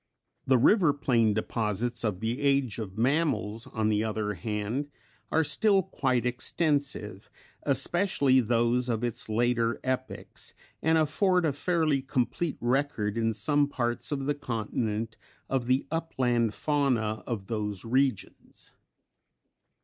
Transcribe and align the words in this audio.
The 0.47 0.57
river 0.57 0.93
plain 0.93 1.35
deposits 1.35 2.03
of 2.03 2.21
the 2.21 2.41
Age 2.41 2.79
of 2.79 2.97
Mammals 2.97 3.67
on 3.67 3.89
the 3.89 4.03
other 4.03 4.33
hand, 4.33 4.89
are 5.31 5.43
still 5.43 5.83
quite 5.83 6.25
extensive, 6.25 7.29
especially 7.61 8.39
those 8.39 8.89
of 8.89 9.03
its 9.03 9.29
later 9.29 9.79
epochs, 9.83 10.55
and 10.81 10.97
afford 10.97 11.45
a 11.45 11.53
fairly 11.53 12.01
complete 12.01 12.57
record 12.59 13.15
in 13.15 13.35
some 13.35 13.67
parts 13.67 14.11
of 14.11 14.25
the 14.25 14.33
continent 14.33 15.17
of 15.47 15.67
the 15.67 15.85
upland 15.91 16.55
fauna 16.55 17.23
of 17.27 17.45
those 17.45 17.85
regions. 17.85 18.71